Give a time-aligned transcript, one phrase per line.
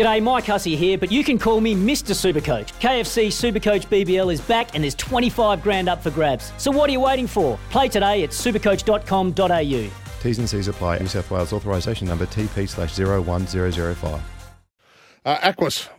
[0.00, 2.14] G'day, Mike Hussey here, but you can call me Mr.
[2.14, 2.72] Supercoach.
[2.80, 6.54] KFC Supercoach BBL is back and there's 25 grand up for grabs.
[6.56, 7.58] So what are you waiting for?
[7.68, 9.90] Play today at supercoach.com.au.
[10.22, 11.00] T's and C's apply.
[11.00, 14.22] New South Wales authorisation number TP slash 01005.
[15.26, 15.90] Uh, Aquis,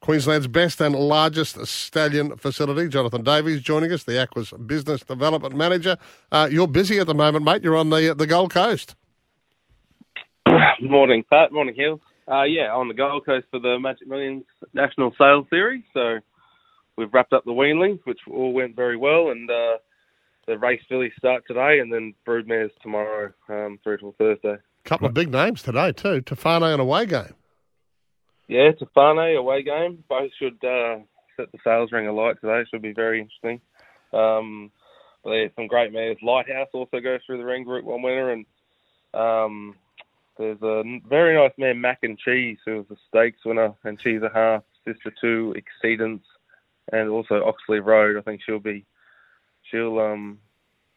[0.00, 2.88] Queensland's best and largest stallion facility.
[2.88, 5.98] Jonathan Davies joining us, the Aquis Business Development Manager.
[6.32, 7.62] Uh, you're busy at the moment, mate.
[7.62, 8.94] You're on the the Gold Coast.
[10.80, 11.52] Morning, Pat.
[11.52, 12.00] Morning, Hills.
[12.30, 15.82] Uh, yeah, on the Gold Coast for the Magic Millions National Sales Series.
[15.92, 16.20] So
[16.96, 19.78] we've wrapped up the weanlings, which all went very well, and uh,
[20.46, 24.54] the race fillies start today, and then broodmares tomorrow um, through till Thursday.
[24.54, 26.20] A couple of big names today too.
[26.22, 27.34] Tofane and away game.
[28.46, 30.04] Yeah, Tofane away game.
[30.08, 30.98] Both should uh,
[31.36, 32.64] set the sales ring alight today.
[32.70, 33.60] Should be very interesting.
[34.12, 34.70] Um,
[35.24, 36.16] but yeah, some great mares.
[36.22, 38.46] Lighthouse also goes through the ring, Group One winner, and
[39.14, 39.74] um,
[40.40, 44.22] there's a very nice mare, Mac and Cheese, who was a stakes winner, and she's
[44.22, 46.22] a half sister to Exceedance,
[46.92, 48.16] and also Oxley Road.
[48.16, 48.86] I think she'll be,
[49.70, 50.38] she'll um,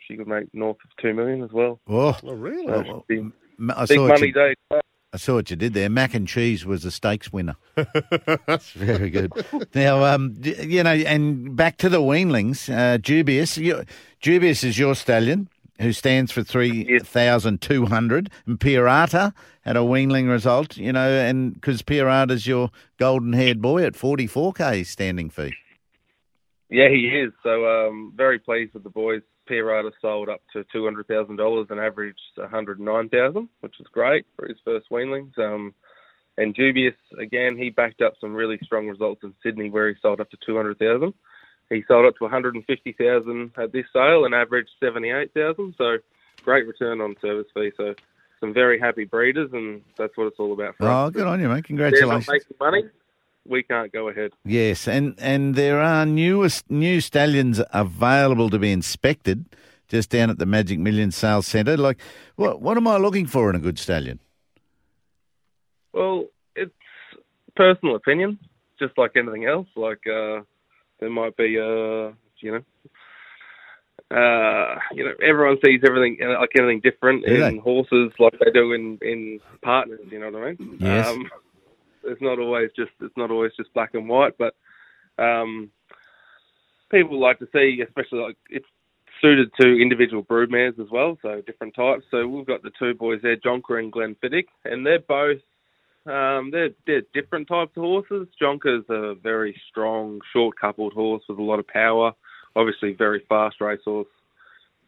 [0.08, 1.80] she could make north of two million as well.
[1.88, 2.68] Oh, Oh, really?
[2.68, 3.32] So it should be
[3.74, 4.56] I big saw, what money you, day.
[4.72, 5.90] I saw what you did there.
[5.90, 7.56] Mac and cheese was a stakes winner.
[7.76, 9.32] That's very good.
[9.76, 12.74] Now, um, you know, and back to the weanlings.
[12.74, 13.84] Uh, Dubious, you,
[14.22, 19.82] Dubious is your stallion who stands for three thousand two hundred, and Pierata had a
[19.82, 20.78] weanling result.
[20.78, 25.54] You know, and because Pierata's your golden-haired boy at forty-four k standing fee.
[26.70, 27.34] Yeah, he is.
[27.44, 29.22] So um, very pleased with the boys.
[29.50, 33.76] Pierata sold up to two hundred thousand dollars and averaged one hundred nine thousand, which
[33.80, 35.38] is great for his first weanlings.
[35.38, 35.74] Um,
[36.38, 40.22] and Dubious again, he backed up some really strong results in Sydney where he sold
[40.22, 41.14] up to two hundred thousand.
[41.70, 45.10] He sold it to one hundred and fifty thousand at this sale and averaged seventy
[45.10, 45.76] eight thousand.
[45.78, 45.98] So
[46.44, 47.72] great return on service fee.
[47.78, 47.96] So
[48.40, 51.14] some very happy breeders, and that's what it's all about for Oh, us.
[51.14, 51.66] good on you, mate!
[51.68, 52.28] They're not Congratulations.
[52.28, 52.84] making money.
[53.46, 54.32] We can't go ahead.
[54.46, 59.46] Yes, and and there are newest new stallions available to be inspected
[59.88, 61.76] just down at the Magic Million Sales Centre.
[61.78, 62.00] Like,
[62.36, 64.20] what what am I looking for in a good stallion?
[65.94, 66.74] Well, it's
[67.56, 68.40] personal opinion,
[68.80, 69.68] just like anything else.
[69.76, 70.42] Like uh,
[71.04, 72.64] there might be, uh, you know,
[74.10, 77.58] uh, you know, everyone sees everything uh, like anything different Do in they?
[77.58, 80.00] horses, like they do in in partners.
[80.10, 80.78] You know what I mean?
[80.80, 81.08] Yes.
[81.08, 81.30] Um,
[82.06, 84.56] it's not always just it's not always just black and white, but
[85.18, 85.72] um,
[86.90, 88.68] people like to see, especially like it's
[89.22, 92.06] suited to individual broodmares as well, so different types.
[92.10, 95.40] So we've got the two boys there, Jonker and Glenfiddich, and they're both
[96.06, 98.28] um, they're they're different types of horses.
[98.42, 102.14] Jonker's a very strong, short coupled horse with a lot of power.
[102.56, 104.08] Obviously, very fast racehorse,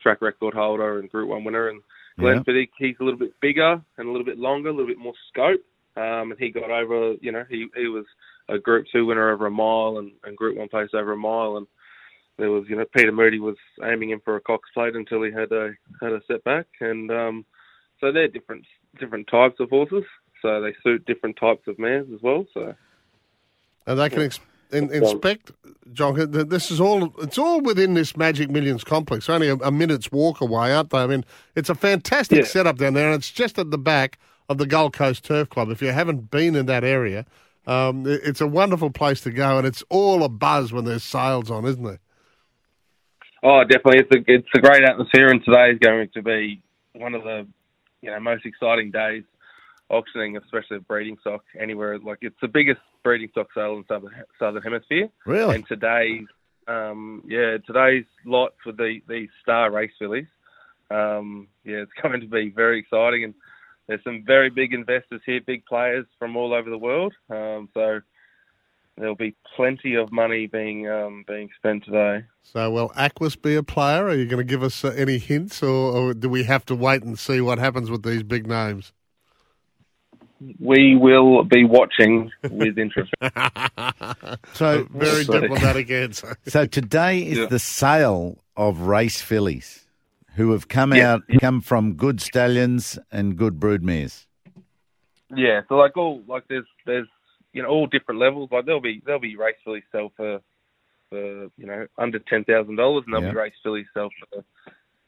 [0.02, 1.70] track record holder, and Group One winner.
[1.70, 1.82] And
[2.18, 2.36] Yeah.
[2.36, 5.14] Glenfiddich, he's a little bit bigger and a little bit longer, a little bit more
[5.30, 5.62] scope.
[5.98, 8.06] Um, and he got over, you know, he he was
[8.50, 11.58] a Group Two winner over a mile and, and Group One place over a mile.
[11.58, 11.68] And
[12.38, 15.32] there was, you know, Peter Moody was aiming him for a Cox plate until he
[15.32, 15.72] had a
[16.02, 16.68] had a setback.
[16.82, 17.46] And um,
[18.02, 18.66] so they're different
[19.00, 20.04] different types of horses.
[20.46, 22.46] So they suit different types of mares as well.
[22.54, 22.76] So
[23.88, 24.40] And they can ex-
[24.72, 25.52] in, inspect,
[25.92, 26.14] John.
[26.50, 27.12] This is all.
[27.24, 29.28] It's all within this Magic Millions complex.
[29.28, 31.00] Only a, a minute's walk away, aren't they?
[31.00, 31.26] I mean,
[31.56, 32.46] it's a fantastic Yeah.
[32.46, 35.70] setup down there, and it's just at the back of the Gold Coast Turf Club.
[35.72, 37.26] If you haven't been in that area,
[37.66, 41.04] um, it- it's a wonderful place to go, and it's all a buzz when there's
[41.04, 42.00] sales on, isn't it?
[43.42, 44.00] Oh, definitely.
[44.02, 46.62] It's a it's a great atmosphere, and today is going to be
[46.94, 47.48] one of the
[48.02, 49.24] you know most exciting days
[49.90, 52.00] auctioning, especially breeding stock anywhere.
[52.00, 55.10] Like it's the biggest breeding stock sale in southern southern hemisphere.
[55.26, 55.56] Really?
[55.56, 56.28] And today's
[56.68, 60.28] um, yeah today's lot for the these star race fillies.
[60.92, 63.34] Um, yeah, it's going to be very exciting, and
[63.88, 67.14] there's some very big investors here, big players from all over the world.
[67.30, 68.02] Um, so
[68.98, 72.26] there'll be plenty of money being um, being spent today.
[72.44, 74.06] So, will Aquis be a player?
[74.06, 76.76] Are you going to give us uh, any hints, or, or do we have to
[76.76, 78.94] wait and see what happens with these big names?
[80.60, 83.12] We will be watching with interest.
[84.54, 85.42] So, Very Sorry.
[85.48, 86.38] diplomatic answer.
[86.48, 87.46] so today is Yeah.
[87.48, 89.88] the sale of race fillies
[90.36, 94.28] who have come Yeah, out, come from good stallions and good broodmares.
[95.36, 97.08] yeah, so like all like there's there's
[97.54, 98.50] you know all different levels.
[98.52, 100.40] Like there'll be there'll be race fillies sell for
[101.10, 103.32] for you know under ten thousand dollars, and there'll Yeah.
[103.32, 104.44] be race fillies sell for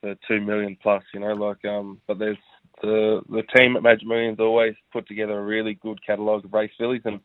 [0.02, 1.04] for two million plus.
[1.14, 2.38] You know, like um, but there's
[2.82, 6.72] the the team at Magic Millions always put together a really good catalogue of race
[6.78, 7.20] fillies, and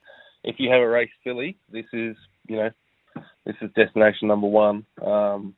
[0.45, 2.17] if you have a race filly, this is
[2.49, 2.71] you know
[3.45, 5.55] this is destination number one um,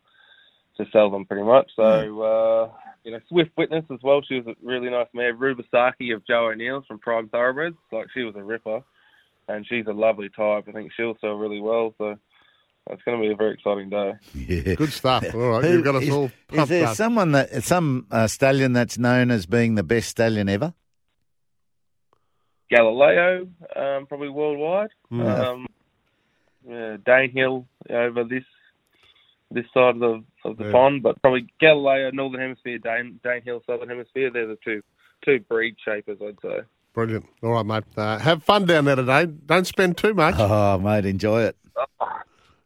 [0.77, 1.71] to sell them pretty much.
[1.77, 1.83] So
[2.23, 2.71] uh,
[3.05, 4.23] you know, Swift Witness as well.
[4.27, 5.35] She was a really nice mare.
[5.35, 7.77] Rubisaki of Joe O'Neill's from Prime Thoroughbreds.
[7.93, 8.83] Like she was a ripper.
[9.49, 10.65] and she's a lovely type.
[10.69, 11.95] I think she'll sell really well.
[11.99, 12.17] So
[12.91, 14.13] it's going to be a very exciting day.
[14.35, 14.75] Yeah.
[14.75, 15.25] Good stuff.
[15.35, 16.97] All right, Who- you've got us is, all is pumped there up.
[16.97, 20.75] someone that some uh, stallion that's known as being the best stallion ever?
[22.71, 24.91] Galileo, um, probably worldwide.
[25.13, 25.39] Mm.
[25.39, 25.67] Um,
[26.69, 28.45] yeah, Danehill over this
[29.51, 30.73] this side of the of the Yeah.
[30.73, 34.31] pond, but probably Galileo, Northern Hemisphere, Dane Danehill, Southern Hemisphere.
[34.33, 34.83] They're the two
[35.25, 36.61] two breed shapers, I'd say.
[36.95, 37.27] Brilliant.
[37.43, 37.85] All right, mate.
[37.97, 39.27] Uh, have fun down there today.
[39.27, 40.37] Don't spend too much.
[40.39, 41.57] Oh, mate, enjoy it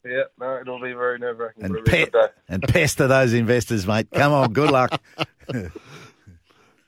[0.08, 1.64] Yeah, no, it'll be very nerve wracking.
[1.64, 2.28] and It'll be a pet good day.
[2.48, 4.08] and pester those investors, mate.
[4.12, 5.00] Come on, good luck.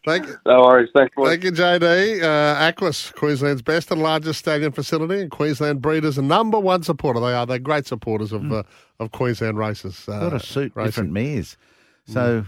[0.07, 0.37] Thank, you.
[0.47, 0.89] No worries.
[0.95, 1.29] Thanks, boys.
[1.29, 2.23] thank you, JD.
[2.23, 7.21] Uh, Aquis, Queensland's best and largest stallion facility, and Queensland breeders' a number one supporter.
[7.21, 7.45] They are.
[7.45, 8.63] They're great supporters of uh,
[8.99, 10.09] of Queensland races.
[10.09, 10.87] Uh, Got to suit racing.
[10.89, 11.59] different mares.
[12.07, 12.47] So,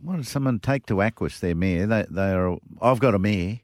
[0.00, 1.86] what does someone take to Aquis their mare?
[1.86, 2.56] They they are.
[2.80, 3.60] I've got a mare.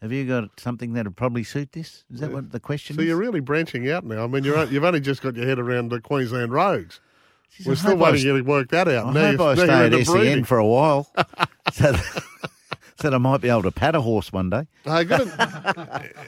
[0.00, 2.04] Have you got something that would probably suit this?
[2.12, 3.04] Is that uh, what the question So is?
[3.04, 4.24] So you're really branching out now.
[4.24, 7.00] I mean, you're, you've only just got your head around the Queensland Rogues.
[7.58, 9.06] Jeez, We're I still I waiting to work that out.
[9.06, 11.10] I now hope I stay at SEN for a while,
[11.72, 12.04] so that,
[13.00, 14.66] so that I might be able to pat a horse one day.
[14.84, 15.28] Hey, good,